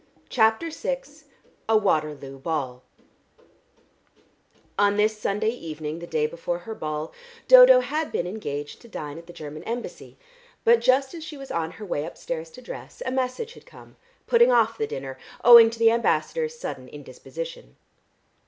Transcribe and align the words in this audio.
CHAPTER 0.29 0.71
VI 0.71 1.01
A 1.69 1.77
WATERLOO 1.77 2.39
BALL 2.39 2.81
On 4.79 4.97
this 4.97 5.15
Sunday 5.19 5.51
evening, 5.51 5.99
the 5.99 6.07
day 6.07 6.25
before 6.25 6.57
her 6.57 6.73
ball, 6.73 7.13
Dodo 7.47 7.81
had 7.81 8.11
been 8.11 8.25
engaged 8.25 8.81
to 8.81 8.87
dine 8.87 9.19
at 9.19 9.27
the 9.27 9.31
German 9.31 9.61
Embassy, 9.65 10.17
but 10.63 10.81
just 10.81 11.13
as 11.13 11.23
she 11.23 11.37
was 11.37 11.51
on 11.51 11.73
her 11.73 11.85
way 11.85 12.03
upstairs 12.03 12.49
to 12.49 12.63
dress, 12.63 13.03
a 13.05 13.11
message 13.11 13.53
had 13.53 13.67
come, 13.67 13.95
putting 14.25 14.51
off 14.51 14.75
the 14.75 14.87
dinner 14.87 15.19
owing 15.43 15.69
to 15.69 15.77
the 15.77 15.91
Ambassador's 15.91 16.57
sudden 16.57 16.87
indisposition. 16.89 17.75